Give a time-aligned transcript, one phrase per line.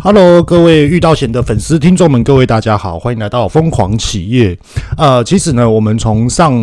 [0.00, 4.56] Hello，各位遇到险的粉丝听众们，各位大家好，欢迎来到疯狂企业。
[4.96, 6.54] 呃，其实呢，我们从上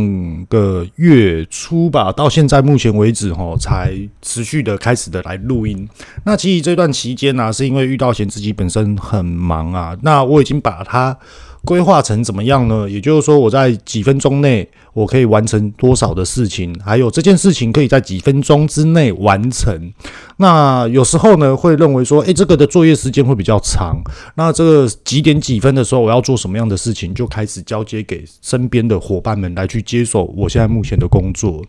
[0.45, 5.85] 个月初吧，到现在目前为止哈，才持续的开始的来录音。
[6.23, 11.17] 那其实这段期间呢、是因为遇到险自己本身很忙啊，那我已经把它。
[11.65, 12.89] 规划成怎么样呢？
[12.89, 19.91] 也就是说，我在几分钟内我可以完成多少的事情，还有这件事情可以在几分钟之内完成。
[20.37, 23.99] 那有时候呢，会认为说，诶，这个的作业时间会比较长。
[24.35, 31.65] 那这个几点几分的时候，我要做什么样的事情，就开始交接给身边的伙伴们来去接手我现在目前的工作。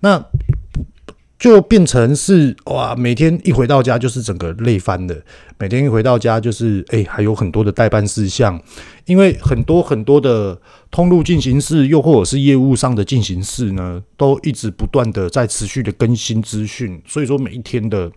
[0.00, 0.24] 那。
[1.36, 5.14] 就变成是哇，每天一回到家就是整个累翻的。
[5.58, 8.60] 每天一回到家就是哎、还有很多的待办事项，
[9.06, 10.58] 因为很多很多的
[10.90, 18.10] 通路进行式，又或者是业务上的进行式呢，都一直不断的在持续的更新资讯，所以说每一天的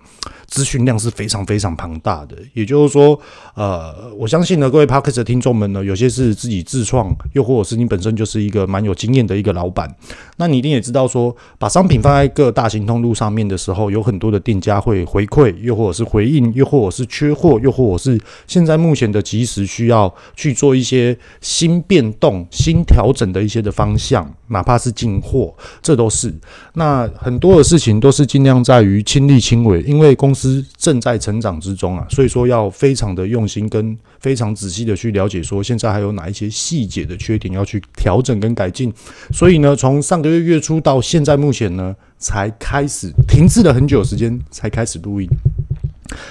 [0.45, 2.35] 资讯量是非常非常庞大的。
[2.53, 3.19] 也就是说，
[3.55, 9.95] 呃，我相信呢，各位 Podcast 的听众们呢，有些是自己自创，又或者是你本身就是一个蛮有经验的一个老板，
[10.37, 26.33] 那你一定也知道说，把商品放在各大型通路上面的时候，有很多的店家会回馈，又或者是回应，又或者是缺货，又或者是现在目前的即时需要去做一些新变动、新调整的一些的方向，哪怕是进货，这都是。
[26.73, 38.93] 那很多的事情都是尽量在于亲力亲为，因为公司正在成长之中啊，所以说要非常的用心跟非常仔细的去了解，说现在还有哪一些细节的缺点要去调整跟改进。
[39.31, 41.95] 所以呢，从上个月月初到现在目前呢。
[42.19, 45.29] 才开始停滞了很久时间，才开始录音。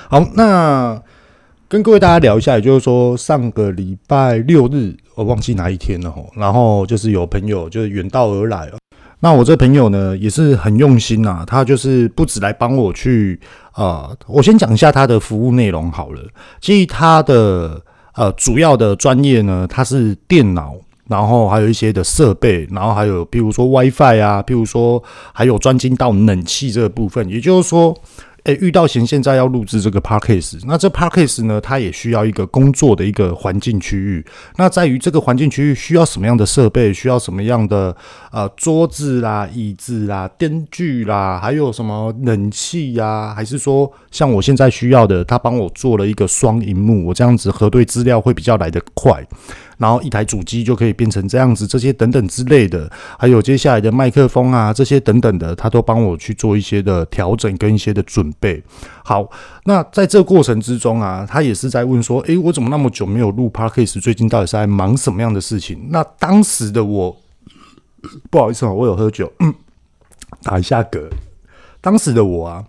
[0.09, 1.03] 好，那
[1.69, 6.31] 跟各位大家聊一下，也就是说，上个礼拜六日，我忘记哪一天了吼。
[6.37, 8.71] 然后就是有朋友就是远道而来，
[9.19, 13.41] 那我这朋友呢也是很用心呐，他就是不止来帮我去
[13.73, 16.21] 啊、我先讲一下他的服务内容好了。
[16.61, 17.83] 其实他的
[18.15, 20.75] 呃主要的专业呢，他是电脑。
[21.09, 25.01] 然后还有一些的设备，然后还有比如说 WiFi 啊，譬如说
[25.33, 27.97] 还有专精到冷气这个部分，也就是说。
[28.47, 34.25] 诶，遇到贤现在要录制这个 Podcast，那这 Podcast 呢，它也需要一个工作的一个环境区域。
[34.57, 37.97] 那在于这个环境区域需要什么样的设备，需要什么样的
[38.31, 43.35] 呃桌子啦、椅子啦、灯具啦，还有什么冷气呀？
[43.35, 49.27] 还是说像我现在需要的，他帮我做了一个双荧幕，我这样子核对资料会比较来得快。
[49.79, 58.63] 然后一台主机就可以变成这样子，这些等等之类的，还有接下来的麦克风啊，这些等等的，他都帮我去做一些的调整跟一些的准备。
[59.05, 59.29] 好，
[59.65, 64.01] 那在这过程之中啊，他也是在问说，诶，我怎么那么久没有录 Podcast？
[64.01, 65.89] 最近到底是在忙什么样的事情？
[65.91, 67.17] 那当时的我，
[68.31, 69.55] 不好意思啊，我有喝酒，嗯，
[70.43, 71.09] 打一下嗝。
[71.81, 72.65] 当时的我啊，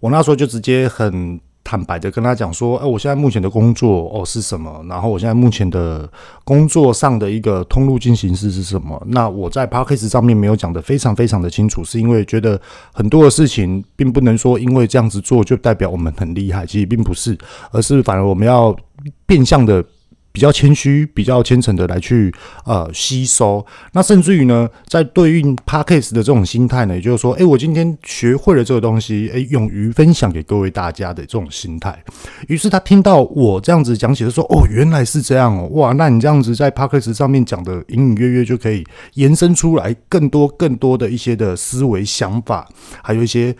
[0.00, 1.40] 我那时候就直接很。
[1.70, 4.84] 坦白的跟他讲说，哎，我现在目前的工作哦是什么？
[4.88, 6.10] 然后我现在目前的
[6.42, 9.00] 工作上的一个通路进行式是什么？
[9.06, 12.60] 那我在 p a c k a g e 上面没有讲的非常非常的清楚，是因为觉得
[12.92, 17.38] 很多的事情并不能说因为这样子做就代表我们很厉害，其实并不是，
[17.70, 18.76] 而是反而我们要
[19.24, 19.84] 变相的。
[20.32, 22.32] 比较谦虚、比较虔诚的来去
[22.64, 32.02] 呃吸收，那甚至于呢，在对应 Podcast 的这种心态呢，也就是说，诶，我今天学会了这个东西，诶，勇于分享给各位大家的这种心态。
[32.48, 42.68] 于是他听到我这样子讲起来，说，哦，原来是这样哦，哇，那你这样子在 Podcast 上面讲的隐隐约约就可以延伸出来更多更多的一些的思维想法，
[43.02, 43.56] 还有一些。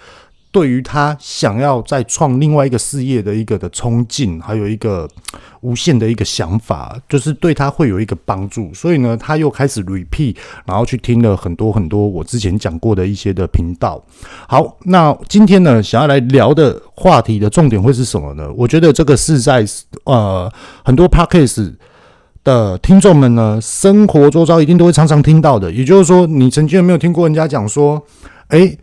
[0.52, 5.08] 对于他想要再创另外一个事业的一个的冲劲，还有一个
[5.60, 8.74] 无限的一个想法，就是对他会有一个帮助。
[8.74, 10.34] 所以呢，他又开始 repeat，
[10.64, 14.02] 然后去听了很多很多我之前讲过的一些的频道。
[14.48, 18.52] 好，那今天呢，想要来聊的话题的重点会是什么呢？
[18.56, 19.64] 我觉得这个是在
[20.02, 20.52] 呃
[20.84, 21.74] 很多 podcast
[22.42, 25.70] 的听众们呢，生活周遭一定都会常常听到的。
[25.70, 28.04] 也就是说，你曾经有没有听过人家讲说，
[28.48, 28.76] 诶，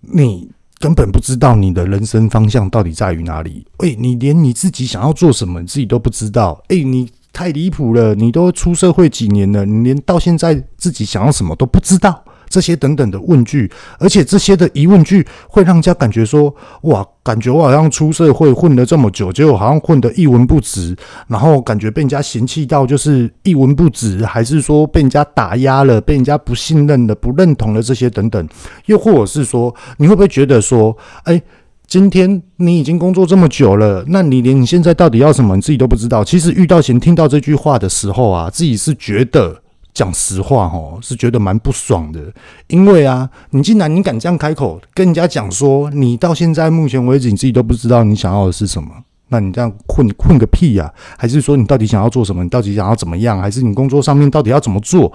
[0.00, 0.50] 你。
[0.82, 3.64] 根本不知道你的人生方向到底在于哪里。
[3.78, 6.60] 诶，你连你自己想要做什么，你自己都不知道。
[6.70, 8.16] 诶，你太离谱了！
[8.16, 12.24] 你都出社会几年了，你连到现在自己想要什么都不知道。
[12.52, 20.94] 这些等等的问句，而且这些的疑问句会让人家感觉说：哇，感觉我好像出社会混了这么久，结果好像混得一文不值，
[21.28, 28.46] 然后感觉被人家嫌弃到就是一文不值，还是说被人家打压了，被人家不信任了、不认同了这些等等，
[28.84, 30.94] 又或者是说，你会不会觉得说，
[31.24, 31.40] 哎，
[31.86, 36.22] 今天你已经工作这么久了，那你连你现在到底要什么你自己都不知道？
[36.22, 39.61] 其实遇到前听到这句话的时候啊，自己是觉得。
[39.94, 42.32] 讲实话哦，是觉得蛮不爽的，
[42.68, 48.88] 因为啊，你竟然你敢这样开口跟人家讲说，你到现在目前为止你自己都不知道你想要的是什么，
[49.28, 52.42] 那你这样混混个屁呀、还是说你到底想要做什么？
[52.42, 53.38] 你到底想要怎么样？
[53.40, 55.12] 还是你工作上面到底要怎么做？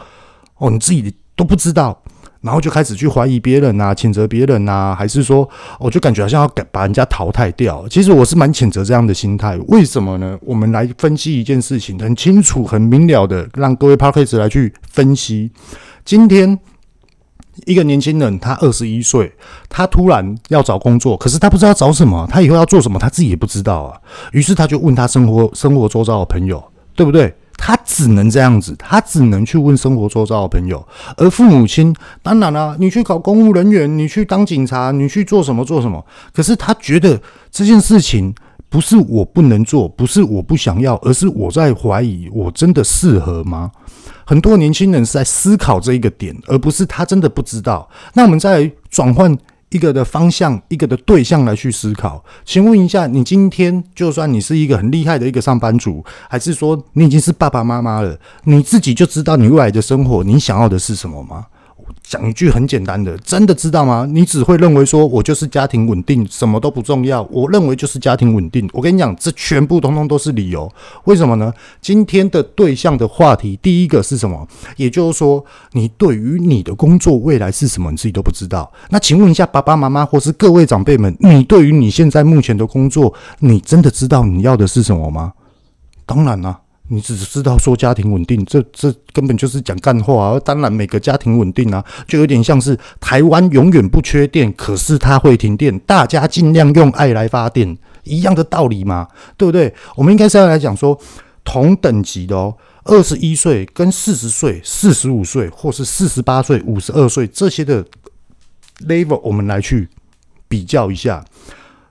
[0.58, 2.00] 哦，你自己都不知道。
[2.48, 5.48] 然后就开始去怀疑别人啊，谴责别人啊，还是说，
[5.82, 7.86] 我就感觉好像要把人家淘汰掉。
[7.90, 9.58] 其实我是蛮谴责这样的心态。
[9.68, 10.40] 为什么呢？
[10.42, 15.52] 我们来分析一件事情，很清楚、很明了的，让各位 Podcast 来去分析。
[16.06, 16.58] 今天
[17.66, 19.30] 一个年轻人，他二十一岁，
[19.68, 24.00] 他突然要找工作，可是他不知道找什么，他以后要做什么，他自己也不知道啊。
[24.32, 26.64] 于是他就问他生活生活周遭的朋友，
[26.96, 27.36] 对不对？
[27.58, 30.88] 他只能这样子，他只能去问生活周遭的朋友，
[31.18, 36.06] 而父母亲当然啦、你去考公务人员，你去当警察，你去做什么做什么。
[36.32, 37.20] 可是他觉得
[37.52, 38.34] 这件事情
[38.70, 43.72] 不是我不能做，不是我不想要，而是我在怀疑我真的适合吗？
[44.26, 47.90] 很多年轻人是在思考这一个点，而不是他真的不知道。
[48.14, 49.38] 那我们再转换。
[49.70, 52.24] 一个的方向，一个的对象来去思考。
[52.46, 61.48] 请问一下，你今天就算你是一个很厉害的一个上班族，还是说你已经是爸爸妈妈了，你自己就知道你未来的生活，你想要的是什么吗？
[62.10, 64.08] 讲一句很简单的，真的知道吗？
[64.10, 67.22] 你只会认为说，我就是家庭稳定，什么都不重要。
[67.30, 68.70] 我认为就是家庭稳定。
[68.72, 70.72] 我跟你讲，这全部通通都是理由。
[71.04, 71.54] 为什么呢？
[71.82, 74.48] 今天的对象的话题，第一个是什么？
[74.78, 75.44] 也就是说，
[75.74, 78.72] 你对于你的工作未来是什么，你自己都不知道。
[78.90, 85.34] 那请问一下，爸爸妈妈或是各位长辈们，你对于你现在目前的工作，你真的知道你要的是什么吗？
[86.06, 86.62] 当然了。
[86.90, 90.40] 你只知道说家庭稳定，这这根本就是讲干话啊！
[90.40, 99.06] 当然，每个家庭稳定啊，就有点像是台湾永远不缺电，可是它会停电，大家尽量用爱来发电，一样的道理嘛，
[99.36, 99.74] 对不对？
[99.98, 100.98] 我们应该是要来讲说
[101.44, 102.56] 同等级的哦，
[102.86, 107.84] 二十一岁跟四十岁、四十五岁，或是四十八岁、五十二岁这些的
[108.86, 109.90] level，我们来去
[110.48, 111.26] 比较一下。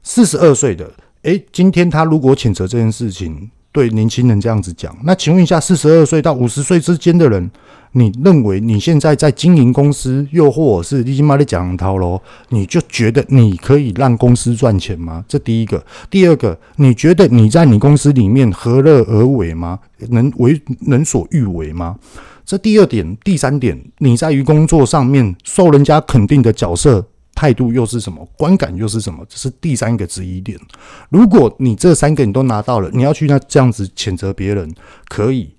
[0.02, 0.90] 四十二岁的，
[1.22, 3.50] 诶，今天他如果谴责这件事情。
[3.76, 7.50] 对年轻人这样子讲，那请问一下，四十二岁到五十岁之间的人，
[7.92, 12.18] 你认为你现在在经营公司，又或者是你妈的讲套喽，
[12.48, 15.22] 你就觉得你可以让公司赚钱吗？
[15.28, 19.78] 这第一个，第二个，你觉得你在你公司里面何乐而为吗？
[20.08, 21.96] 能为能所欲为吗？
[22.46, 27.06] 这第二点，第三点，你在于工作上面受人家肯定的角色。
[27.36, 28.26] 态度又是什么？
[28.36, 29.24] 观感又是什么？
[29.28, 30.58] 这是第三个质疑点。
[31.10, 34.74] 如果你这三个你都拿到了，你要去那这样子谴责别人，
[35.08, 35.54] 可以，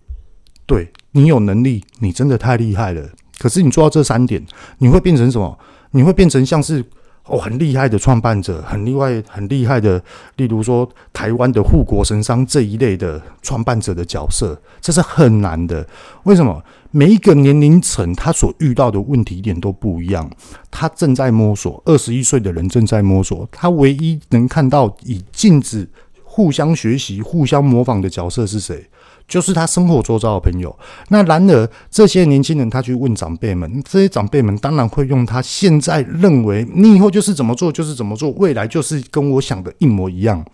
[0.65, 3.09] 对，你有能力，你真的太厉害了。
[3.37, 4.45] 可是你做到这三点，
[4.79, 5.57] 你会变成什么？
[5.91, 6.83] 你会变成像是。
[7.29, 10.01] 哦，很厉害的创办者，很厉害、很厉害的，
[10.37, 15.85] 例如说台湾的护国神商这一类的创办者的角色，这是很难的。
[16.23, 16.63] 为什么？
[16.91, 20.29] 每一个年龄层他所遇到的问题点都不一样，
[20.71, 21.81] 他正在摸索。
[21.85, 25.87] 二十一岁的人正在摸索，他唯一能看到以镜子
[26.23, 28.87] 互相学习、互相模仿的角色是谁？
[29.27, 30.73] 就是他生活周遭的朋友。
[31.09, 40.45] 那然而，这些年轻人他去问长辈们，这些长辈们当然会用他现在认为你以后就是怎么做就是怎么做，未来就是跟我想的一模一样。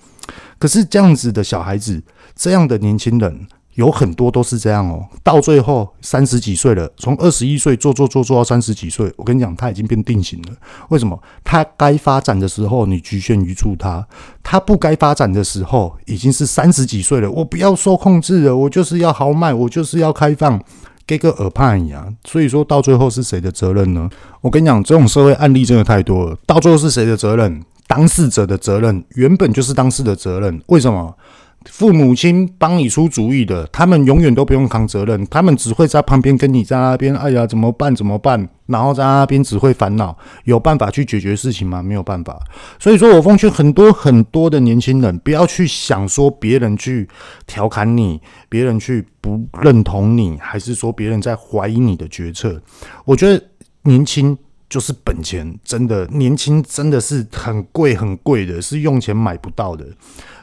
[0.57, 2.01] 可是这样子的小孩子，
[2.35, 3.47] 这样的年轻人。
[3.75, 10.49] 有很多都是这样哦，到最后三十几岁了，从二十一岁做做做做到三十几岁，我跟你讲，他已经变定型了。
[10.89, 11.19] 为什么？
[11.43, 14.03] 他该发展的时候，你局限于住他；
[14.43, 17.29] 他不该发展的时候，已经是三十几岁了。
[17.31, 20.61] 我不要受控制了，我就是要豪迈，我就是要开放，
[21.07, 22.07] 给个耳畔呀。
[22.25, 24.07] 所以说到最后是谁的责任呢？
[24.41, 26.37] 我跟你讲，这种社会案例真的太多了。
[26.45, 27.63] 到最后是谁的责任？
[27.87, 30.61] 当事者的责任，原本就是当事的责任。
[30.67, 31.15] 为什么？
[31.69, 37.95] 父母亲帮你出主意的，他们永远都不用扛责任，他们只会在旁边跟你在那边，哎呀，怎么办？
[37.95, 38.47] 怎么办？
[38.65, 41.83] 然后在那边只会烦恼，有办法去解决事情吗？
[41.83, 42.39] 没有办法。
[42.79, 47.07] 所以说我奉劝很多很多的年轻人，不要去想说别人去
[47.45, 52.61] 调侃你，别人去不认同你，还是说别人在怀疑你的决策。
[53.05, 53.43] 我觉得
[53.83, 54.37] 年轻
[54.73, 59.85] 就是本钱，真的，年轻真的是很贵很贵的，是用钱买不到的。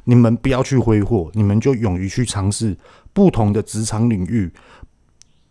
[0.04, 2.76] 你们不要去挥霍，你们就勇于去尝试
[3.12, 4.48] 不同的职场领域。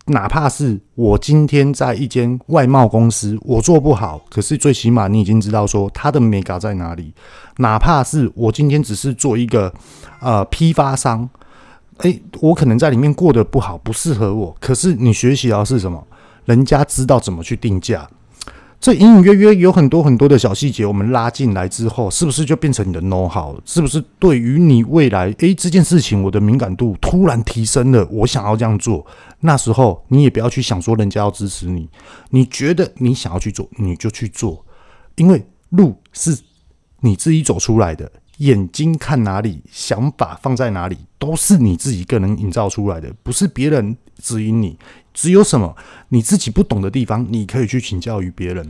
[0.06, 7.12] 哪怕是我今天在一间外贸公司，我做不好，可是最起码你已经知道说它的美感在哪里。
[7.58, 9.70] 哪怕是我今天只是做一个
[10.22, 11.28] 呃批发商，
[11.98, 14.56] 诶，我可能在里面过得不好，不适合我。
[14.58, 16.02] 可是你学习到是什么？
[16.46, 18.08] 人家知道怎么去定价。
[18.80, 23.54] 这隐隐约约有很多很多的小细节，我们拉进来之后，是不是就变成你的 know how？
[23.66, 29.04] 是不是对于你未来，诶，这件事情我的敏感度突然提升了，我想要这样做，
[29.40, 31.90] 那时候你也不要去想说人家要支持你，
[32.30, 34.64] 你觉得你想要去做，你就去做，
[35.16, 36.38] 因为路是
[37.00, 44.78] 你自己走出来的，眼睛看哪里，想法放在哪里，都是你自己个人营造出来的，不是别人指引你。
[45.12, 45.76] 只有什么
[46.10, 48.64] 你自己不懂的地方，你可以去请教于别人；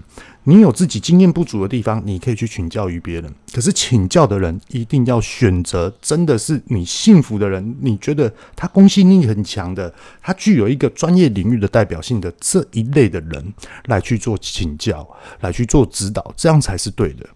[0.45, 3.33] 你有自己经验不足的地方，你可以去请教于别人。
[3.53, 9.93] 可是请教的人一定要选择真的是你信服的人，你觉得他公信力很强的，
[10.23, 13.53] 他具有一个专业领域的代表性的这一类的人
[13.85, 15.07] 来去做请教，
[15.41, 17.29] 来去做指导，这样才是对的。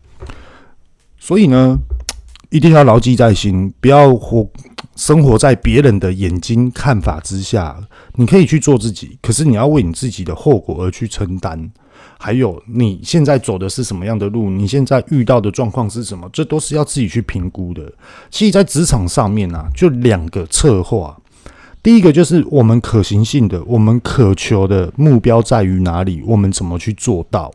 [1.19, 1.79] 所以呢，
[2.51, 4.47] 一定要牢记在心，不要活
[4.97, 7.77] 生活在别人的眼睛看法之下。
[8.17, 11.71] 你可以去做自己，可是你要为你自己的后果而去承担。
[12.19, 14.49] 还有，你现在走的是什么样的路？
[14.49, 16.29] 你现在遇到的状况是什么？
[16.33, 17.93] 这都是要自己去评估的。
[18.31, 21.17] 其实，在职场上面啊，就两个策划。
[21.83, 26.23] 第一个就是我们可行性的，我们渴求的目标在于哪里？
[26.27, 27.53] 我们怎么去做到？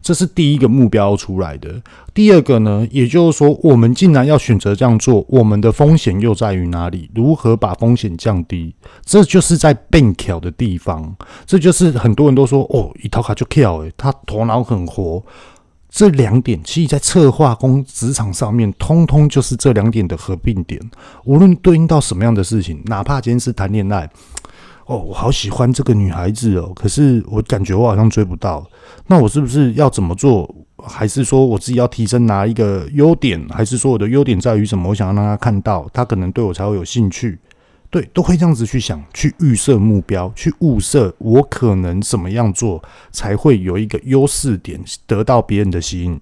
[0.00, 1.82] 这是第一个目标出来的。
[2.14, 7.10] 第二个呢，也就是说，我们既然要选择这样做，我们的风险又在于哪里？
[7.14, 8.74] 如何把风险降低？
[9.04, 11.16] 这就是在变巧的地方。
[11.44, 15.22] 这就是很多人都说哦，一套卡就巧诶，他头脑很活。
[15.88, 20.78] 这两点，其实在策划工职场上面，通通就是这两点的合并点。
[21.24, 24.10] 无论对应到什么样的事情，哪怕今天是谈恋爱。
[24.86, 28.64] 哦，我好喜欢这个女孩子哦，可是我感觉我好像追不到，
[29.08, 30.48] 那我是不是要怎么做？
[30.76, 33.44] 还是说我自己要提升哪一个优点？
[33.48, 34.90] 还是说我的优点在于什么？
[34.90, 37.36] 我想要让她看到，她可能对我才会有兴趣。
[37.90, 46.20] 对，都会这样子去想，去预设目标，去物色我可能怎么样做才会有一个优势点，得到别人的吸引。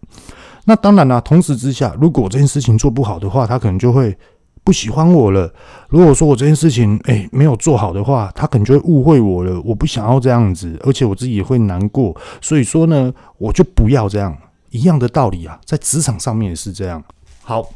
[0.64, 4.16] 那当然啦，同时之下，如果这件事情做不好的话，他可能就会。
[4.64, 5.52] 不喜欢我了。
[5.90, 9.60] 如果说我这件事情诶、没有做好的话，他可能就会误会我了。
[9.60, 12.16] 我不想要这样子，而且我自己也会难过。
[12.40, 14.36] 所以说呢，我就不要这样。
[14.70, 17.00] 一样的道理啊，在职场上面也是这样。
[17.42, 17.70] 好，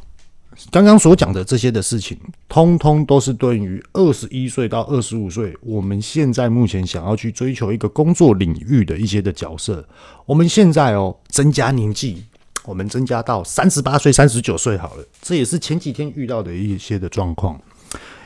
[0.72, 2.18] 刚刚所讲的这些的事情，
[2.48, 9.86] 通通都是对于二十一岁到二十五岁，我们现在目前想要去追求一个工作领域的一些的角色。
[10.26, 12.24] 我们现在哦，增加年纪。
[12.68, 17.58] 我们增加到三十八岁、三十九岁好了，这也是前几天遇到的一些的状况。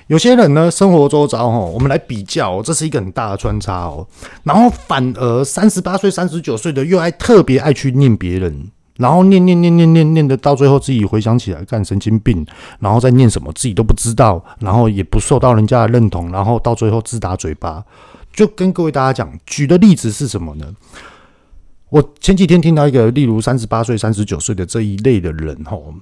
[0.08, 4.04] 有些人呢，生活周遭哦，我们来比较，这是一个很大的穿插哦。
[4.42, 12.44] 然后反而三十八岁、三十九岁的又爱特别爱去念别人，然后念念念念念念的，到最后自己回想起来干神经病，
[12.80, 17.82] 然后再念什么自己都不知道，然后也不受到人家的认同，然后到最后自打嘴巴。
[18.34, 20.66] 就跟各位大家讲，举的例子是什么呢？
[21.92, 25.92] 我前几天听到一个，例如三十八岁、三十九岁的这一类的人，吼，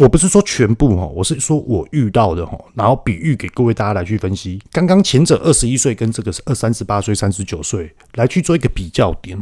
[0.00, 4.60] 我不是说全部，吼，我是说我遇到的，吼，然后比喻给各位大家来去分析。
[4.72, 9.38] 刚刚前者二十一岁跟这个是二三十八岁、三十九岁来去做一个比较点。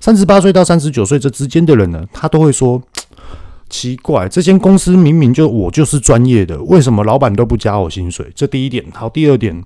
[0.00, 2.82] 三十八岁到三十九岁这之间的人呢，他都会说
[3.68, 8.28] 奇怪，这间公司明明就我就是专业的，为什么老板都不加我薪水？
[8.34, 8.84] 这第一点。
[8.92, 9.62] 好，第二点，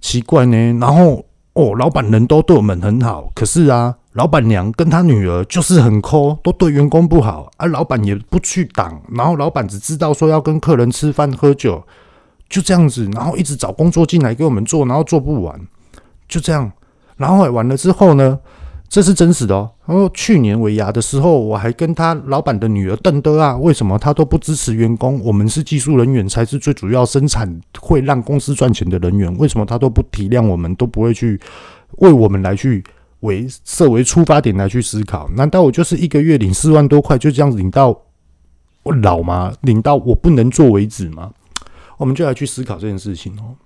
[0.00, 3.96] 奇怪呢，然后哦，老板人都对我们很好，可是啊。
[4.16, 11.84] 老板娘跟他女儿就是很抠，都对员工不好，而老板也不去挡，然后老板只知道说要跟客人吃饭喝酒，
[12.48, 15.60] 就这样子，然后一直找工作进来给我们做，然后做不完，
[16.26, 16.72] 就这样，
[17.18, 18.38] 然后完了之后呢，
[18.88, 19.70] 这是真实的哦。
[19.84, 25.20] 然后去年尾牙的时候，我还跟他老板的女儿邓德啊，为什么他都不支持员工？
[25.22, 31.38] 我们是技术人员，才是最主要生产会让公司赚钱的人员，为什么他都不体谅我们，都不会去
[31.98, 32.82] 为我们来去？
[33.20, 37.98] 为设为出发点来去思考，难道我就是一个月领四万多块，就这样领到
[38.82, 39.52] 我老吗？
[39.62, 41.32] 领到我不能做为止吗？
[41.98, 43.56] 我们就来去思考这件事情哦。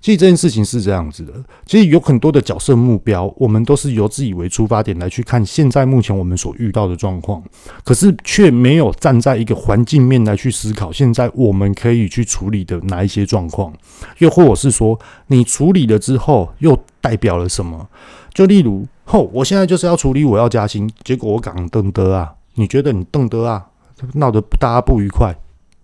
[0.00, 1.32] 其实这件事情是这样子的，
[1.66, 7.42] 其实有很多的角色目标，我们都是由自己为出发点来去看现在目前我们所遇到的状况，
[7.82, 13.72] 可是却没有站在一个环境面来去思考，现在我们可以去处理的哪一些状况，
[14.18, 17.88] 又或者是说，你处理了之后又代表了什么？
[18.32, 18.86] 就例如。
[19.10, 23.66] 吼，我现在就是要处理，我要加薪，结果我讲邓德啊，你觉得你邓德啊
[24.14, 25.36] 闹得大家不愉快，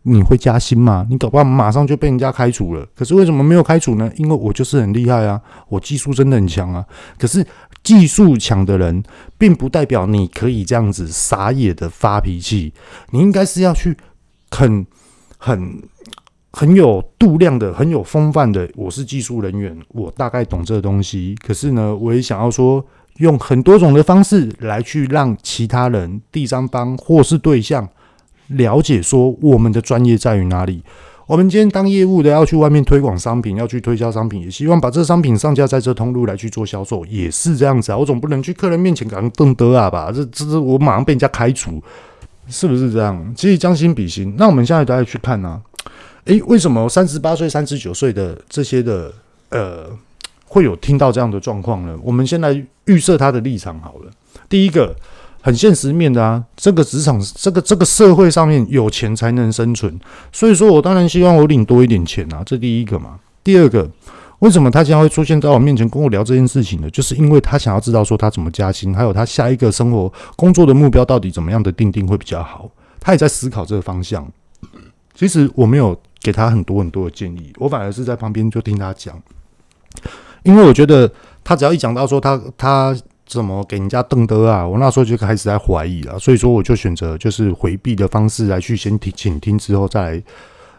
[0.02, 1.04] 你会加薪吗？
[1.10, 2.86] 你搞不好马上就被人家开除了。
[2.94, 4.08] 可是为什么没有开除呢？
[4.14, 6.86] 因为我就是很厉害啊，我技术真的很强啊。
[7.18, 7.44] 可是
[7.82, 9.02] 技术强的人，
[9.36, 12.72] 并不代表你可以这样子傻野的发脾气，
[13.10, 13.96] 你应该是要去
[14.52, 14.86] 很
[15.36, 15.82] 很
[16.52, 18.70] 很有度量的，很有风范的。
[18.76, 21.34] 我是技术人员，我大概懂这个东西。
[21.44, 22.86] 可是呢，我也想要说。
[23.18, 27.88] 用很多种的方式来去让其他人、第三方或是对象
[28.48, 30.82] 了解说我们的专业在于哪里。
[31.26, 37.98] 我们今天当业务的要去外面推广商品，要去推销商品，也希望把这商品上架在这通路来去做销售，也是这样子啊。
[37.98, 40.12] 我总不能去客人面前讲邓德啊吧？
[40.14, 41.82] 这这这我马上被人家开除。
[42.48, 43.34] 是不是这样？
[43.34, 45.58] 其实将心比心，那我们现在都要去看呢、啊。
[46.26, 49.12] 诶，为什么三十八岁、三十九岁的这些的
[49.48, 49.90] 呃，
[50.56, 51.94] 会有听到这样的状况呢？
[52.02, 52.50] 我们先来
[52.86, 54.10] 预设他的立场好了。
[54.48, 54.96] 第一个，
[55.42, 60.00] 很现实面的啊，这个职场、这个这个社会上面有钱才能生存，
[60.32, 63.20] 所以说我当然希望我领多一点钱啊，这第一个嘛。
[63.44, 63.86] 第二个，
[64.38, 66.88] 为什么他将会出现在我面前跟我聊这件事情呢？
[66.88, 72.70] 就是因为他想要知道说他怎么加薪，还有他下一个生活工作的目标到底怎么样的定定会比较好。
[72.98, 74.26] 他也在思考这个方向。
[75.14, 75.94] 其实我没有。
[76.22, 79.22] 给他很多很多的建议，我反而是在旁边就听他讲，
[80.46, 81.10] 因为我觉得
[81.44, 90.22] 他只要一讲到说他他怎么给人家瞪的啊，我那时候就开始在怀疑了，所以说我就选择就是回避的方式来去先听倾听之后再来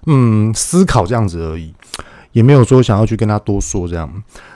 [0.05, 1.73] 嗯思考这样子而已，
[2.31, 4.09] 也没有说想要去跟他多说这样。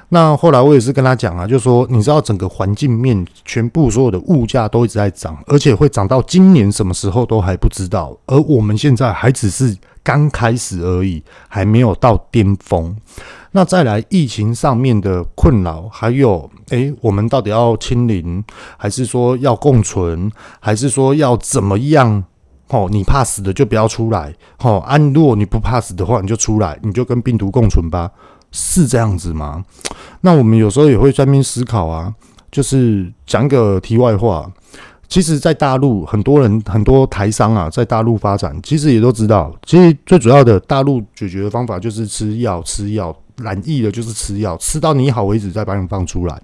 [0.10, 9.78] 那后来我也是跟他讲啊，就说你知道整个环境面全部所有的物价都一直在涨，而且会涨到今年什么时候都还不知道，而我们现在还只是。
[10.04, 12.98] 刚开始而已，还没有到巅峰。
[13.54, 18.44] 那再来疫情上面的困扰，还有诶，我们到底要清零，
[18.78, 22.24] 还是说要共存，还是说要怎么样？
[22.70, 24.34] 哦，你怕死的就不要出来。
[24.60, 28.10] 哦，啊，如果你不怕死的话，你就出来，你就跟病毒共存吧，
[28.52, 29.66] 是这样子吗？
[30.22, 32.16] 那我们有时候也会专门思考啊，
[32.50, 34.50] 就是讲个题外话。
[35.10, 46.42] 其实，在大陆，很多人很多台商啊，在大陆发展，其实也都知道，其实最主要的大陆解决的方法就是吃药，吃药染疫的就是吃药，吃到你好为止，再把你放出来。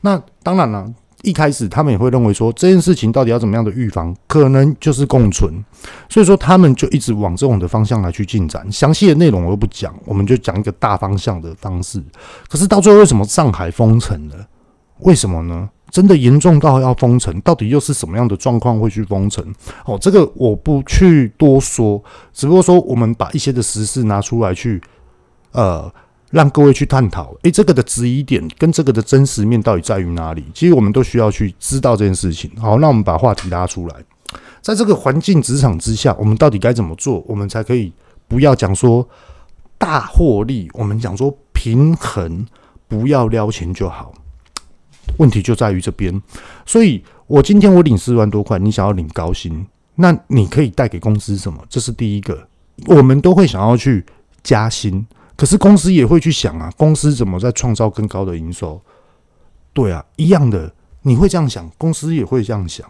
[0.00, 0.86] 那当然了，
[1.22, 5.64] 一开始他们也会认为说，这件事情到底要怎么样的预防，可能就是共存，
[6.08, 8.70] 所以说他们就一直往这种的方向来去进展。
[8.70, 12.02] 详细的内容我又不讲，我们就讲一个大方向的方式。
[12.48, 14.46] 可是到最后，为什么上海封城了？
[15.00, 15.68] 为什么呢？
[15.90, 19.44] 真的严重到要封城，到底又是什么样的状况会去封城？
[19.84, 22.02] 哦，这个我不去多说，
[22.32, 24.82] 只不过说我们把一些的实事拿出来去，
[25.52, 25.90] 呃，
[26.36, 27.34] 让各位去探讨。
[27.44, 30.44] 诶，这个的质疑点跟这个的真实面到底在于哪里？
[30.52, 32.50] 其实我们都需要去知道这件事情。
[32.60, 33.96] 好，那我们把话题拉出来，
[34.60, 37.90] 在这个环境职场之下，我们到底该怎么做，我们才可以
[38.28, 39.08] 不要讲说
[39.78, 42.46] 大获利，我们讲说平衡，
[42.86, 44.12] 不要撩钱就好。
[45.16, 46.20] 问题就在于这边，
[46.66, 51.64] 所以我今天我领四万多块，你想要领高薪，那你可以带给公司什么？
[51.70, 52.46] 这是第一个，
[52.88, 54.04] 我们都会想要去
[54.42, 58.80] 加薪，可是公司也会去想啊，公司怎么在创造更高的营收？
[59.72, 60.72] 对啊，一样的，
[61.02, 62.86] 你会这样想，公司也会这样想。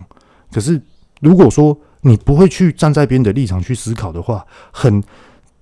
[0.53, 0.81] 可是
[1.21, 5.03] 如果说你不会去站在别人的立场去思考的话，很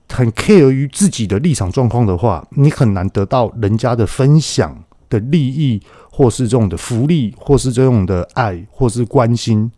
[0.08, 5.80] 很 care 于自己的立场状况的话，你很难得到人家的分享的利益。
[6.16, 9.68] 或是这种的福利，或是这种的爱，或是关心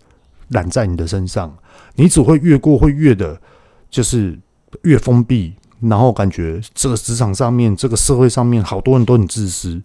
[0.48, 1.50] 揽在你的身上，
[1.94, 3.40] 你只会越过会越的，
[3.88, 4.38] 就是
[4.82, 9.80] 越封闭，然后感觉这个职场上面，这个社会上面，好多人都很自私，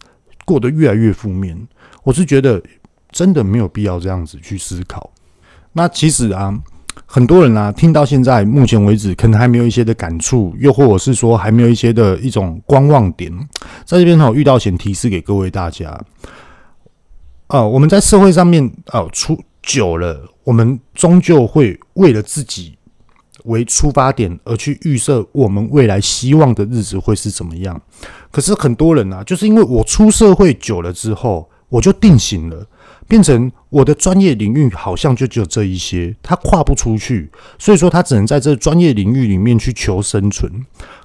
[0.45, 1.67] 过得越来越负面。
[2.04, 2.62] 我是觉得
[3.12, 5.12] 真的没有必要这样子去思考。
[5.73, 6.54] 那其实啊，
[7.06, 13.32] 很多人啊，听到现在目前为止，可能还没有一些的感触，又或者是说还没有一些的一种观望点，
[13.86, 15.99] 在这边哈，遇到前提示给各位大家。
[17.47, 22.77] 啊、我们在社会上面啊，出、久了，我们终究会为了自己
[23.45, 27.82] 为出发点而去预设我们未来希望的日子会是怎么样。
[28.32, 32.65] 可是很多人啊，就是因为我出社会久了之后，我就定型了，
[33.08, 40.51] 变成我的专业领域好像就只有这一些，他跨不出去，所以说他只能在这专业领域里面去求生存。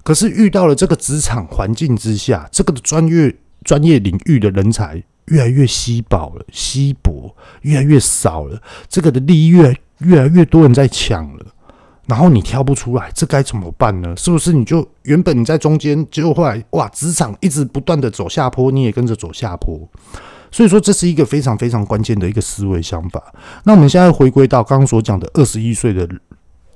[0.03, 5.03] 可是遇到了这个职场环境之下，这个专业专业领域的人才。
[5.27, 9.75] 越来越稀薄了，稀薄越来越少了，这个的利益越
[10.21, 11.36] 来越多人在抢，
[12.07, 14.15] 然后你挑不出来，这该怎么办呢？
[14.17, 19.79] 是不是你就原本你在中间，结果后来哇，职场一直不断的走下坡，你也跟着走下坡，
[20.51, 23.23] 所以说这是一个非常非常关键的一个思维想法。
[23.65, 26.09] 那我们现在回归到刚刚所讲的二十一岁的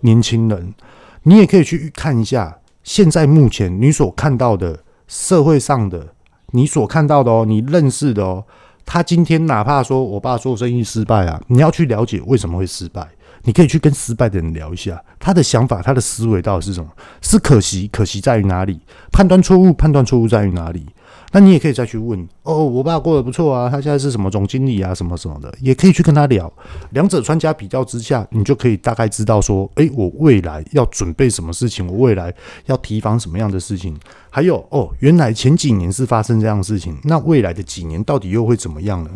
[0.00, 0.74] 年轻人，
[1.22, 6.14] 你也可以去看一下，现在目前你所看到的社会上的。
[6.52, 8.44] 你所看到的哦，你认识的哦，
[8.84, 13.08] 他今天哪怕说我爸做生意失败啊，你要去了解为什么会失败，
[13.44, 16.90] 你可以去跟失败的人聊一下，他的想法、他的思维到底是什么？
[17.20, 18.80] 是可惜，可惜在于哪里？
[19.10, 20.86] 判断错误，判断错误在于哪里？
[21.32, 26.52] 那你也可以再去问哦，我爸过得不错啊，他现在是什么总经理啊，什么什么的，也可以去跟他聊。
[26.90, 32.34] 两者专家比较之下，你就可以大概知道说，诶，我未来要准备什么事情，我未来
[32.66, 33.96] 要提防什么样的事情。
[34.28, 39.10] 还有哦，原来前几年是发生这样的事情，那未来的几年到底又会怎么样呢？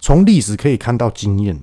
[0.00, 1.56] 从历史可以看到经验，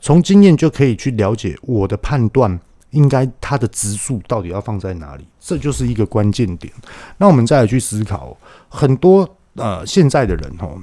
[0.00, 2.58] 从经验就可以去了解我的判断
[2.90, 6.72] 应该它的质数到底要放在哪里，这就是一个关键点。
[7.18, 8.36] 那我们再来去思考，
[8.68, 10.78] 很多呃现在的人哦，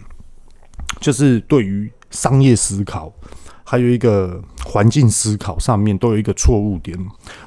[1.02, 3.12] 就是对于商业思考，
[3.64, 6.98] 还有一个环境思考上面都有一个错误点。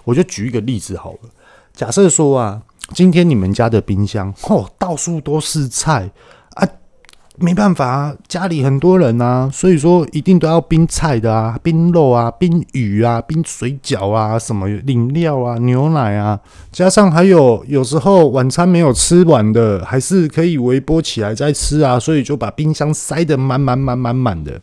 [0.05, 1.31] 我就举一个例子好了，
[1.73, 2.61] 假设说啊，
[2.93, 6.11] 今天你们家的冰箱哦，到处都是菜。
[7.41, 16.39] 没办法啊，家里很多人啊，所以说一定都要冰菜的啊，冰肉啊，冰鱼啊，冰水饺啊，什么饮料啊，牛奶啊，
[16.71, 24.61] 加上还有有时候晚餐没有吃完的，还是可以微波起来再吃啊，所以就把冰箱塞得满满满满满的。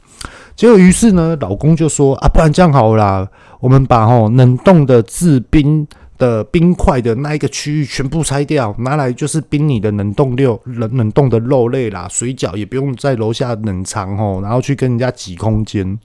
[0.55, 3.27] 结果于是呢，老公就说啊，不然这样好啦，
[3.59, 5.87] 我们把哦冷冻的制冰。
[6.17, 15.97] 的冰块的那一个区域全部拆掉，拿来就是冰你的冷冻六、冷冷冻的肉类啦，水饺也不用在楼下冷藏哦，然后去跟人家挤空间。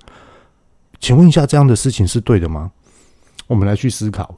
[1.00, 2.70] 请问一下，这样的事情是对的吗？
[3.46, 4.36] 我们来去思考，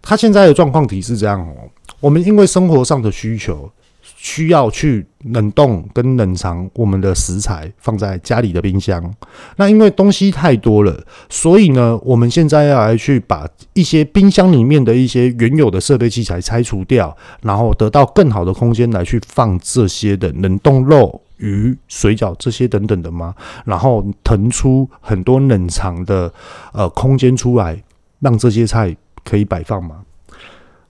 [0.00, 1.54] 他现在的状况体是这样哦，
[2.00, 3.70] 我们因为生活上的需求。
[4.26, 9.14] 需要去冷冻跟冷藏我们的食材放在家里的冰箱。
[9.54, 23.32] 那因为东西太多了，所以呢，我们现在要来去把一些冰箱里面的一些原有的设备器材拆除掉，然后得到更好的空间来去放这些的冷冻肉、鱼、水饺这些等等的吗？
[23.64, 26.32] 然后腾出很多冷藏的
[26.72, 27.80] 呃空间出来，
[28.18, 30.02] 让这些菜可以摆放吗？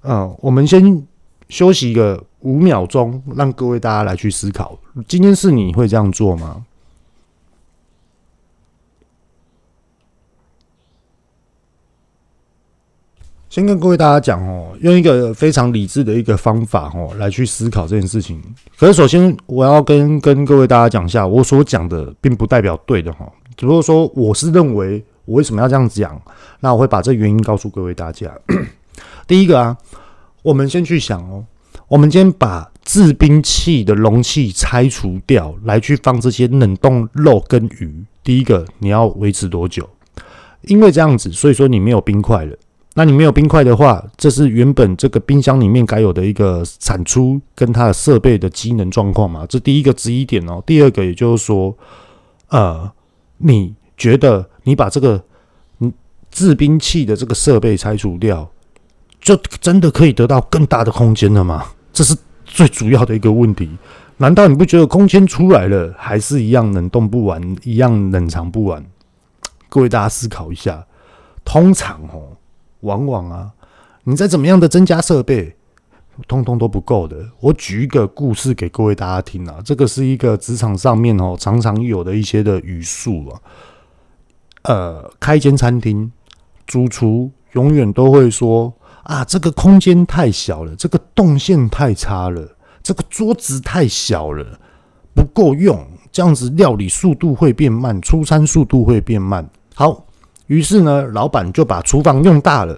[0.05, 1.07] 嗯、我们先
[1.51, 2.25] 休息一个。
[2.47, 4.79] 五秒钟，让各位大家来去思考，
[5.09, 6.65] 今天是你会这样做吗？
[13.49, 18.41] 先跟各位大家讲哦，用一个非常理智的一个方法哦，来去思考这件事情。
[18.79, 26.23] 可是，首先我要跟跟各位大家讲一下，我所讲的并不代表对的哈，只不过说我是认为我为什么要这样讲，
[26.61, 28.31] 那我会把这原因告诉各位大家。
[29.27, 29.77] 第一个啊，
[30.43, 31.45] 我们先去想哦。
[31.89, 38.05] 我们今天把制冰器的容器拆除掉，来去放这些冷冻肉跟鱼。
[38.25, 39.89] 第一个，你要维持多久？
[40.63, 42.57] 因为这样子，所以说你没有冰块了。
[42.95, 49.47] 那你没有冰块的话，这是原本这个冰箱里面该有的一个产出跟它的设备的机能状况嘛？
[49.49, 50.61] 这第一个质疑点哦。
[50.67, 51.77] 第二个，也就是说，
[52.49, 52.91] 呃，
[53.39, 55.23] 你觉得你把这个
[55.79, 55.93] 嗯
[56.33, 58.51] 制冰器的这个设备拆除掉，
[59.21, 61.65] 就真的可以得到更大的空间了吗？
[61.97, 63.71] 这是最主要的一个问题，
[64.19, 68.85] 难道你不觉得空间出来了，还是一样冷冻不完，一样冷藏不完？
[69.71, 70.87] 各位大家思考一下，
[71.43, 72.37] 通常哦，
[72.81, 73.51] 往往啊，
[74.05, 75.57] 你再怎么样的增加设备，
[76.29, 77.17] 通通都不够的。
[77.41, 83.41] 我举一个故事给各位大家听啊，这个是一个职场上面哦常常有的一些的语速啊，
[84.65, 86.13] 呃，开间餐厅，
[86.67, 88.71] 主厨永远都会说。
[89.07, 92.45] 啊，这个空间太小了，这个动线太差了，
[92.83, 94.45] 这个桌子太小了，
[95.15, 99.49] 不够用，这样子料理速度会变慢，出餐速度会变慢。
[99.77, 100.05] 好，
[100.49, 102.77] 于是呢，老板就把厨房用大了，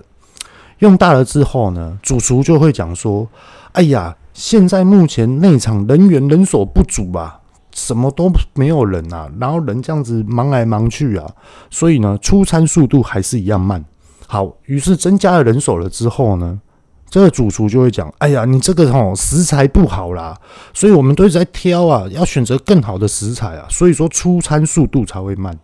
[0.81, 3.27] 用大了之后呢，主厨就会讲说
[3.73, 7.41] ：“哎呀，现在目前内场人员人手不足啊，
[7.73, 11.27] 什么都没有人啊，然后人这样子忙来忙去啊，
[11.71, 13.83] 所以呢，出餐速度还是一样慢。”
[14.31, 16.61] 好，于是增加了人手了之后呢，
[17.09, 20.39] 这个主厨就会讲：“哎呀，你这个哦食材不好啦，
[20.75, 25.59] 所以我们都一直在挑啊，要选择更好的食材啊，所以说出餐速度才会慢，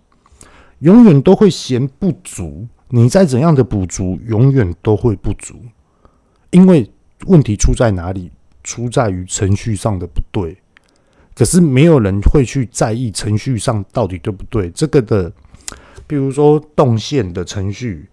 [0.78, 2.66] 永远都会嫌不足。
[2.88, 5.56] 你再怎样的补足，永远都会不足，
[6.50, 6.90] 因为
[7.26, 8.30] 问题出在哪里？
[8.62, 10.56] 出在于程序上的不对。
[11.34, 14.70] 可是没有人会去在意程序上到底对不对。
[14.70, 15.30] 这个的，
[16.06, 18.08] 比如说动线的程序。”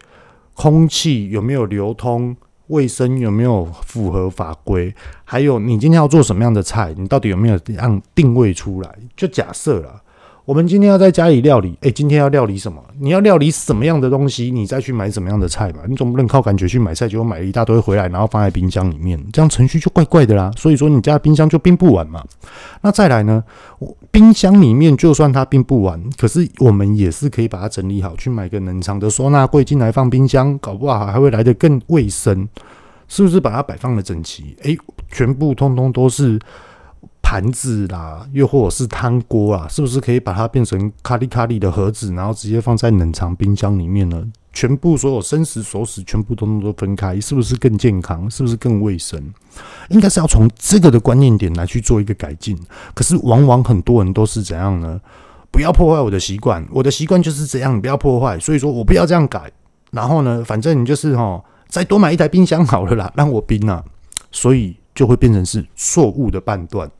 [0.54, 2.36] 空气有没有流通？
[2.68, 4.96] 卫生有没有符合法规？
[5.26, 6.94] 还有你今天要做什么样的菜？
[6.98, 8.96] 你到底有没有让定位出来？
[9.18, 10.02] 就假设了。
[10.52, 12.84] 我们今天要在家里料理，诶，今天要料理什么？
[13.00, 15.80] 你要料理什么样的东西，你再去买什么样的菜嘛？
[15.88, 20.52] 你总不能靠感觉去买菜，结果买了一大堆回来，然后放在冰箱里面，这样程序就怪怪的啦。
[20.58, 22.22] 所以说，你家的冰箱就冰不完嘛。
[22.82, 23.42] 那再来呢？
[24.12, 32.46] 冰箱里面就算它冰不完，可是我们也是可以把它整理好，去买个冷藏的收纳柜进来放冰箱，搞不好还会来得更卫生，
[33.08, 33.40] 是不是？
[33.40, 34.78] 把它摆放的整齐，诶，
[35.14, 36.38] 全部通通都是。
[37.32, 44.22] 盘子啦，又或者是汤锅啊，是不是可以把它变成咖喱咖喱的盒子，然后直接放在冷藏冰箱里面呢？
[44.52, 48.30] 全部所有生食熟食全部都都分开，是不是更健康？
[48.30, 49.18] 是不是更卫生？
[49.88, 52.60] 应该是要从这个的观念点来去做一个改进。
[52.94, 55.00] 可是往往很多人都是怎样呢？
[55.52, 58.38] 不要破坏我的习惯，我的习惯就是这样，你不要破坏。
[58.38, 59.50] 所以说我不要这样改。
[59.92, 63.82] 然后呢，反正你就是哈，再多买一台冰箱好了啦，让我冰啊。
[64.34, 66.92] 所以就会变成是错误的判断。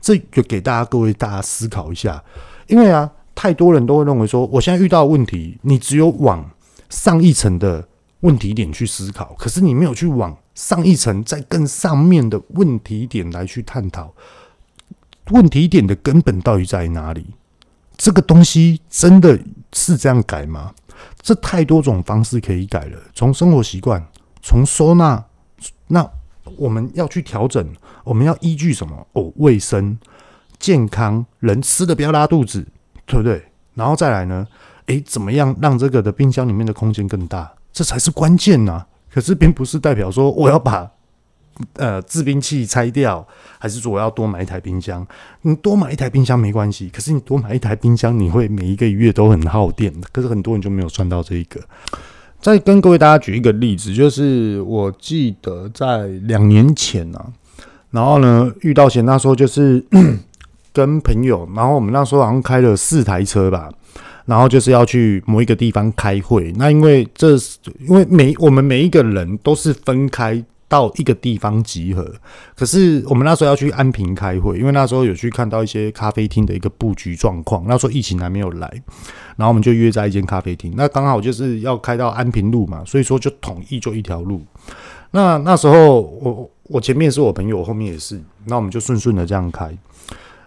[0.00, 2.22] 这就给大家各位大家思考一下，
[2.66, 6.50] 因为啊，太多人都会认为说，我现在遇到问题，你只有往
[6.88, 7.86] 上一层的
[8.20, 14.12] 问题点去思考，可是你没有去往上一层再更上面的问题点来去探讨，
[15.30, 17.26] 问题点的根本到底在哪里？
[17.96, 19.38] 这个东西真的
[19.72, 20.74] 是这样改吗？
[21.22, 24.06] 这太多种方式可以改了，从生活习惯，
[24.42, 25.24] 从收纳，
[25.86, 26.10] 那
[26.56, 27.64] 我们要去调整，
[28.04, 29.06] 我们要依据什么？
[29.12, 29.98] 哦，卫生、
[30.58, 32.66] 健康，人吃的不要拉肚子，
[33.06, 33.42] 对不对？
[33.74, 34.46] 然后再来呢？
[34.86, 37.52] 诶，怎么样让这个的冰箱里面的空间更大？
[37.72, 38.84] 这才是关键呐！
[39.12, 40.90] 可是并不是代表说我要把
[41.74, 43.26] 呃制冰器拆掉，
[43.58, 45.06] 还是说我要多买一台冰箱？
[45.42, 49.94] 你多买一台冰箱没关系，可是你多买一台冰箱，你会每一个月都很耗电。
[50.10, 51.60] 可是很多人就没有算到这一个。
[52.40, 57.26] 再跟各位大家举一个例子，就是我记得在两年前啊，
[57.90, 59.84] 然后呢遇到险，那时候就是
[60.72, 63.70] 跟朋友，然后我们那时候好像开了四台车吧。
[64.26, 67.32] 然后就是要去某一个地方开会，那因为这
[67.80, 72.14] 因为每我们每一个人都是分开到一个地方集合，
[72.54, 78.70] 可是我们那时候要去安平开会，因为那时候有去看到一些咖啡厅的一个布局状况，那时候疫情还没有来，
[79.36, 84.40] 然后我们就约在一间咖啡厅，那刚好就是要开到安平路嘛，所以说就统一就一条路。
[85.10, 89.76] 那那时候我我前面是我朋友，后面也是，那我们就顺顺的这样开，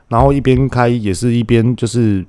[0.08, 2.26] 然后一边开也是一边就是。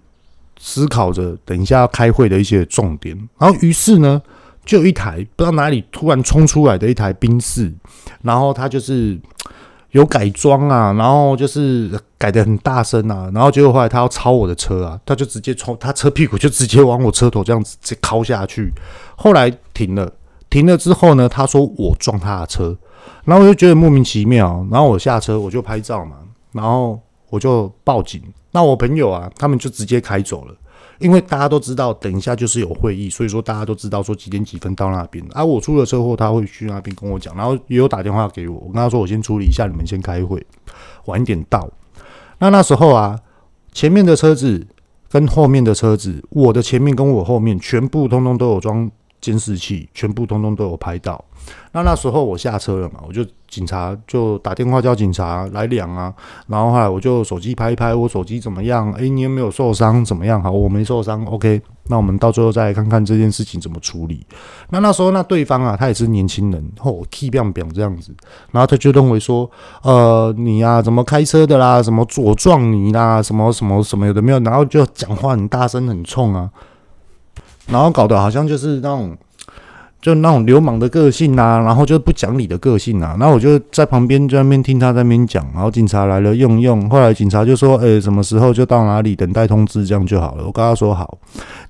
[0.56, 4.22] 思考着等一下要开会的一些重点，然后于是呢，
[4.64, 7.72] 就有一台不知道哪里突然冲出来的一台宾士，
[8.22, 9.18] 然后他就是
[9.90, 18.72] 有改装啊，然后就是改的很大声啊，然后结果后来他要超我的车啊，他就直接冲他车屁股就直接往我车头这样子直接靠下去，
[19.16, 20.10] 后来停了，
[20.50, 22.76] 停了之后呢，他说我撞他的车，
[23.24, 26.16] 然后我就觉得莫名其妙，然后我下车我就拍照嘛，
[26.52, 26.98] 然后
[27.30, 28.22] 我就报警。
[28.50, 30.54] 那我朋友啊，他们就直接开走了，
[31.04, 35.22] 因为大家都知道，等一下就是有会议，所以说大家都知道说几点几分到那边。
[35.32, 40.42] 啊，我出了车祸，他会去那边跟我讲，然后也有打电话给我，我跟他说我先处理一下，你们先开会，
[41.04, 41.68] 晚一点到。
[42.38, 43.20] 那那时候啊，
[43.72, 44.66] 前面的车子
[45.10, 48.90] 跟后面的车子，我的前面跟我后面全部通通都有装
[49.20, 51.22] 监视器，全部通通都有拍到。
[51.72, 56.12] 那那时候我下车了嘛，我就警察就打电话叫警察来量啊，
[56.46, 58.92] 然后后来我就手机拍一拍，我手机怎么样？
[58.94, 60.04] 诶，你有没有受伤？
[60.04, 60.42] 怎么样？
[60.42, 61.60] 好，我没受伤，OK。
[61.88, 64.26] 那我们到最后再来看看这件事情怎么处理。
[64.70, 67.36] 那那时候那对方啊，他也是年轻人，哦，key 这
[67.82, 68.14] 样子，
[68.52, 69.50] 然后他就认为说，
[69.82, 71.82] 呃，你呀、怎么开车的啦？
[71.82, 73.22] 什么左撞你啦？
[73.22, 74.38] 什么什么什么有的没有？
[74.40, 76.48] 然后就讲话很大声很冲啊，
[77.66, 79.16] 然后搞得好像就是那种。
[80.04, 90.44] 就那种流氓的个性啊，然后就不讲理的个性啊，然后我就在旁边在那边听他在那边讲，然后警察来了用用，后来警察就说，诶，什么时候就到哪里等待通知，这样就好了。
[90.44, 91.16] 我跟他说好，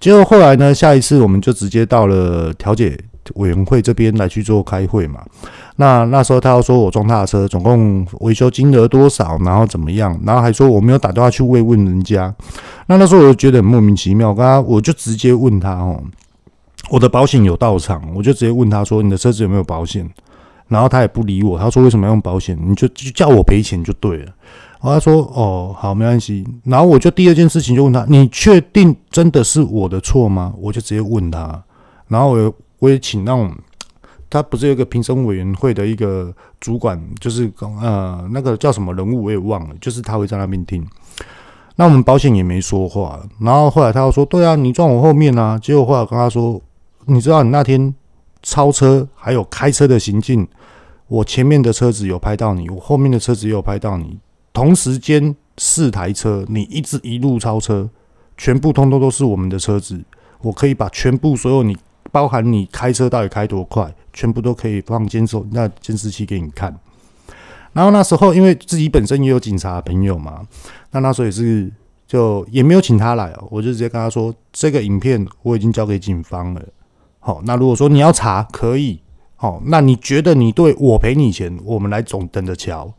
[0.01, 2.99] 结果后来呢，下一次我们就直接到了调解
[3.37, 5.21] 委员会这边来去做开会嘛。
[5.77, 12.35] 那那时候他要说我撞他的车，总共维修金额多少，然后怎么样，然后还说我没有打电话去慰问人家。
[12.89, 16.03] 那那时候我就觉得很莫名其妙，我跟他我就直接问他哦。
[16.95, 20.09] 我的保险有到场，我就直接问他说：“你的车子有没有保险？”
[20.69, 22.57] 然后他也不理我，他说：“为什么要用保险？
[22.65, 24.27] 你就就叫我赔钱就对了。”
[24.81, 31.61] 然后他说：“哦，好，没关系。”然后我就第二件事情就问他：“你确定真的是我的错吗？”我就直接问他。
[32.07, 33.53] 然后我我也请那种
[34.31, 37.51] 他不是有一个评审委员会的一个主管，就是
[37.83, 40.87] 呃那个叫什么人物我也忘了，就是他会在那边听。
[41.75, 43.21] 那我们保险也没说话。
[43.41, 46.63] 然后后来他又说：“对啊，你撞我后面啊。”结果后来我跟他说。
[47.07, 47.95] 你知道你那天
[48.43, 50.47] 超车还有开车的行径，
[51.09, 54.19] 我前面的车子有拍到你，我后面的车子也有拍到你，
[54.53, 57.89] 同时间四台车，你一直一路超车，
[58.37, 60.03] 全部通通都是我们的车子，
[60.41, 61.77] 我可以把全部所有你
[62.11, 66.75] 包含你开车到底开多快，全部都可以放监视那监视器给你看。
[67.73, 70.43] 然后那时候因为自己本身也有警察朋友嘛，
[70.93, 71.71] 那那时候也是
[72.07, 76.63] 就也没有请他来哦，我就直接跟他说，这个影片我已经交给警方了。
[77.27, 79.01] 好，那如果说你要查，可以。
[79.35, 82.93] 好，那你觉得你对我赔你钱，我们来总等着瞧，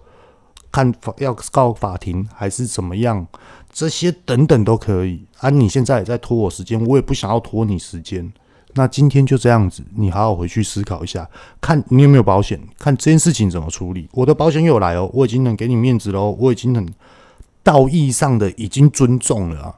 [0.71, 3.27] 看法要告法庭还是怎么样，
[3.71, 5.27] 这些等等都可以。
[5.37, 8.33] 啊，你现在也在拖我时间，我也不想要拖你时间。
[8.73, 11.29] 那今天就这样子，你好好回去思考一下，
[11.61, 14.09] 看你有没有保险，看这件事情怎么处理。
[14.11, 16.91] 我的保险有来哦，我已经能给你面子喽，我已经很
[17.61, 19.75] 道义上的已经尊重了啊。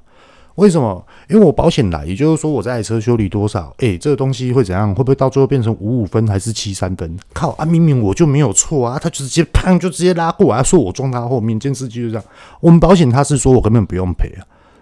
[0.58, 1.06] 为什么？
[1.30, 4.90] 因为我保险来，也就是说我这台车修理多少，哎，这个东西会怎样？
[4.90, 7.16] 会不会到最后变成五五分还是七三分？
[7.32, 7.64] 靠啊！
[7.66, 12.24] 明明我就没有错啊，他直接砰就直接拉过来，说我撞他后面，监视器就这样。
[12.60, 14.42] 我们保险他是说我根本不用赔啊，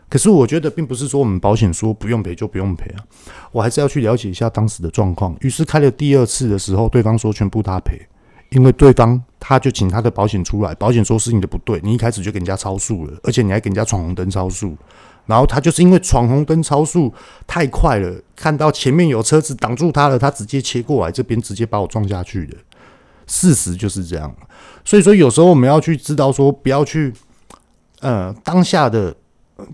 [0.09, 3.03] 可是我觉得并不是说我们保险说不用赔就不用赔啊，
[3.51, 5.35] 我还是要去了解一下当时的状况。
[5.41, 7.99] 于是开了第二次的时候，对方说全部他赔。
[8.51, 14.77] 因为对方他就请他的保险出来，保险说是你的不对，你一开始就给人家超速了，而且你还给人家闯红灯超速，
[15.25, 17.13] 然后他就是因为闯红灯超速
[17.47, 22.57] 太快了，看到前面有车子挡住他了，他直接切过来这边直接把我撞下去的，
[23.27, 24.33] 事实就是这样。
[24.83, 27.11] 所以说有时候我们要去知道说，不要去
[28.01, 29.15] 呃当下的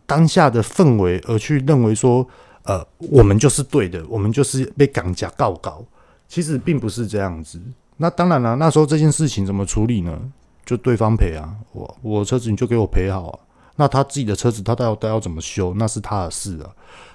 [0.06, 2.26] 当下的氛围而去认为说
[2.64, 5.84] 呃我们就是对的，我们就是被港家告告，
[6.28, 7.60] 其实并不是这样子。
[7.98, 10.18] 那当然了、那时候这件事情怎么处理呢？
[10.66, 13.40] 就对方赔啊，我我车子你就给我赔好啊。
[13.76, 16.70] 那他自己的车子他要都要怎么修，那是他的事啊。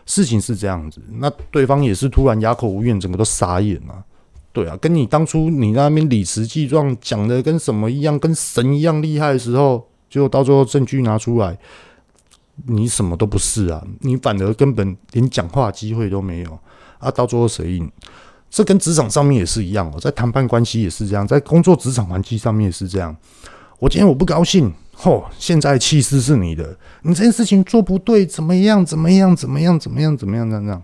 [0.06, 4.04] 事情是这样子，那对方也是突然哑口无言，整个都傻眼了、
[4.52, 11.58] 对啊，跟你当初你那边理直气壮讲的跟什么一样，跟神一样厉害的时候，结果到最后证据拿出来，
[12.66, 16.58] 你什么都不是啊，你反而根本连讲话机会都没有
[16.98, 17.90] 啊，到最后谁赢？
[18.48, 23.14] 这跟职场上面也是一样哦，在谈判关系也是这样，在工作职场环境上面也是这样。
[23.80, 28.84] 我今天我不高兴，哦，现在气势是你的，你这件事情做不对，怎么样？
[28.84, 29.36] 怎么样？
[29.36, 29.78] 怎么样？
[29.78, 30.16] 怎么样？
[30.16, 30.50] 怎么样？
[30.50, 30.82] 这样，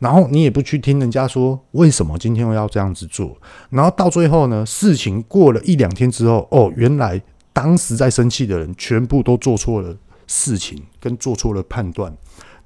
[0.00, 3.36] 然后你也不去听人家说为什么今天我要这样子做，
[3.70, 12.12] 然后到最后呢，事情过了一两天之后，哦，原来当时在生气的人全部都做错了事情，跟做错了判断。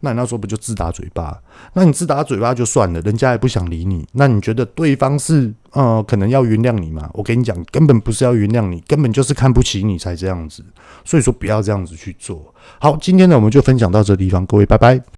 [0.01, 1.37] 那你那时候不就自打嘴巴？
[1.73, 4.07] 那你自打嘴巴就算了，人家也不想理你。
[4.13, 7.11] 那你觉得对方是呃可能要原谅你吗？
[7.15, 10.65] 我跟你讲，根本不是要原谅你，根本就是看不起你才这样子。
[11.05, 12.55] 所以说不要这样子去做。
[12.79, 15.09] 好，今天呢我们就分享到这地方，各位拜拜。